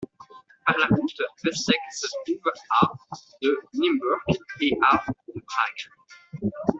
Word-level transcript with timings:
Par 0.65 0.75
la 0.79 0.87
route, 0.87 1.21
Vestec 1.43 1.75
se 1.93 2.07
trouve 2.25 2.51
à 2.81 2.91
de 3.43 3.55
Nymburk 3.75 4.39
et 4.61 4.75
à 4.81 5.05
de 5.27 5.33
Prague. 5.41 6.41